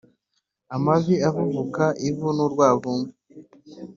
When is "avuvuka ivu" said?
1.29-2.27